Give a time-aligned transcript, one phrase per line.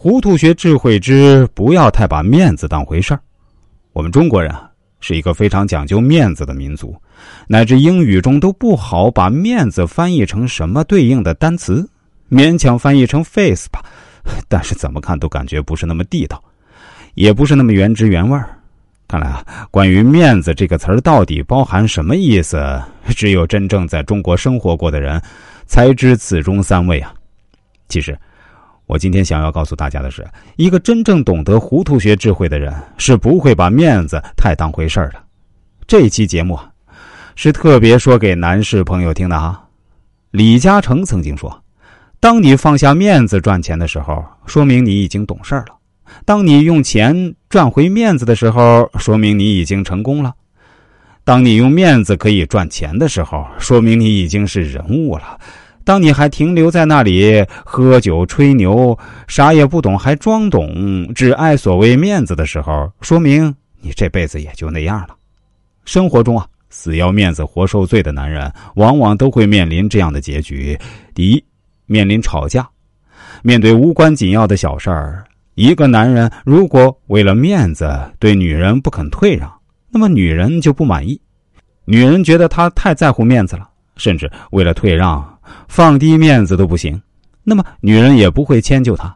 [0.00, 3.20] 糊涂学智慧之不要太把面子当回事儿。
[3.92, 6.94] 我们中国人啊，是一个非常讲究面子的民族，
[7.48, 11.84] 乃至英语中都不好把面子翻译成什么对应的单词，
[12.30, 13.84] 勉强翻译成 face 吧，
[14.46, 16.40] 但是怎么看都感觉不是那么地道，
[17.14, 18.48] 也不是那么原汁原味儿。
[19.08, 25.20] 看来啊，关于面子这个词儿到底包含什么意思，只有真正在中国生活过的人
[25.66, 27.12] 才知此中三味啊。
[27.88, 28.16] 其实，
[28.88, 30.26] 我今天想要告诉大家的是，
[30.56, 35.22] 一个真正懂得糊涂学智慧的人是不会把面子太当回事儿的。
[35.86, 36.70] 这期节目啊，
[37.36, 39.62] 是特别说给男士朋友听的哈。
[40.30, 41.62] 李嘉诚曾经说
[42.18, 45.74] ：“当你放下面子赚钱的时候，说明你已经懂事儿了。”
[46.24, 50.30] 当你用钱赚回面子的时候，说明你已经成功了；
[51.24, 55.38] 当你用面子可以赚钱的时候，说明你已经是人物了；
[55.88, 65.16] 当你还停留在那里喝酒吹牛，啥也不懂还装懂，只爱所谓面子的时候，说明你这辈子也就那样了。
[65.86, 70.78] 生活中啊，死要面子活受罪的男人，往往都会面临这样的结局：
[71.14, 71.42] 第一，
[71.86, 72.68] 面临吵架，
[73.40, 75.24] 面对无关紧要的小事儿。
[75.54, 79.50] 一个男人如果为了面子对女人不肯退让，
[79.90, 81.18] 那么女人就不满意。
[81.86, 85.37] 女人觉得他太在乎面子了，甚至为了退让
[85.68, 87.00] 放低面子都不行，
[87.44, 89.14] 那么女人也不会迁就他。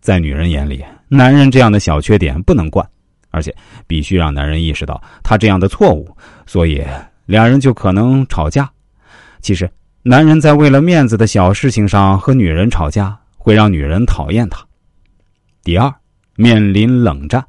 [0.00, 2.84] 在女人眼里，男人这样的小缺点不能惯，
[3.30, 3.54] 而且
[3.86, 6.08] 必须让男人意识到他这样的错误，
[6.46, 6.84] 所以
[7.24, 8.68] 两人就可能吵架。
[9.40, 9.70] 其实，
[10.02, 14.60] 男人在为了面子的小事情上和女人吵架，会让女人讨厌他。
[15.62, 15.92] 第二，
[16.34, 17.44] 面临冷战，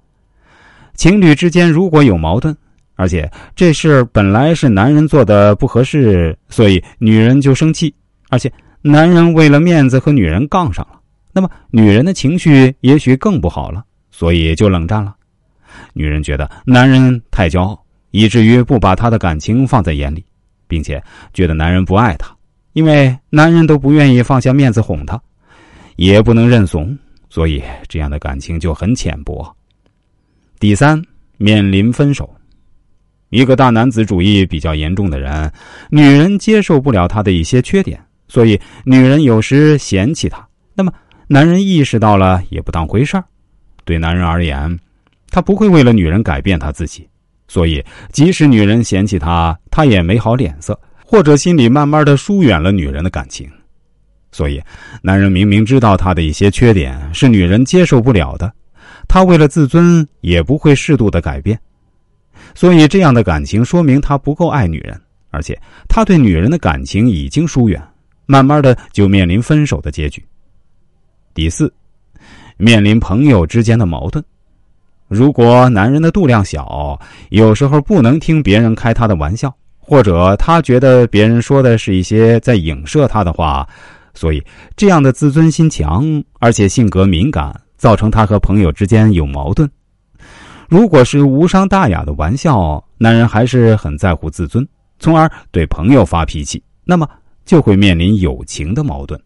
[0.94, 2.56] 情侣之间如果有矛盾，
[2.96, 7.92] 而且这事本来是男人做的不合适，所以女人就生气，
[8.34, 11.00] 而且男人为了面子和女人杠上了，
[11.31, 15.16] 那么女人的情绪也许更不好了，所以就冷战了。
[15.94, 20.26] 女人觉得男人太骄傲，以至于不把她的感情放在眼里，
[20.67, 21.02] 并且
[21.32, 22.36] 觉得男人不爱她，
[22.73, 25.21] 因为男人都不愿意放下面子哄她，
[25.95, 26.98] 也不能认怂。
[27.30, 29.55] 所以，这样的感情就很浅薄。
[30.60, 31.00] 第三，
[31.38, 32.32] 面临分手，
[33.30, 35.52] 一个大男子主义比较严重的人，
[35.89, 40.48] 女人接受不了他的一些缺点，所以女人有时嫌弃他。
[40.73, 40.92] 那么，
[41.28, 43.23] 男人意识到了也不当回事儿。
[43.86, 44.80] 对男人而言，
[45.30, 47.08] 他不会为了女人改变他自己，
[47.48, 53.50] 所以即使女人嫌弃他，他也没好脸色，或者心里慢慢的疏远了女人的感情。
[54.32, 54.60] 所以，
[55.02, 58.52] 男人明明知道他的一些缺点是女人接受不了的，
[59.08, 61.60] 他为了自尊也不会适度的改变。
[62.56, 65.56] 所以，这样的感情说明他不够爱女人，而且
[65.88, 67.80] 他对女人的感情已经疏远，
[68.26, 70.23] 慢慢的就面临分手的结局。
[71.34, 71.73] 第四，
[72.58, 74.23] 面临朋友之间的矛盾。
[75.08, 83.67] 如果男人的度量小，有时候不能听别人开他的玩笑，或者他觉得别人说的是一些在影射他的话。
[84.16, 84.44] 所以，
[84.76, 89.70] 这样的自尊心强，而且性格敏感，造成他和朋友之间有矛盾。
[90.70, 94.67] 如果是无伤大雅的玩笑，男人还是很在乎自尊，
[95.00, 97.08] 从而对朋友发脾气，那么
[97.45, 99.21] 就会面临友情的矛盾。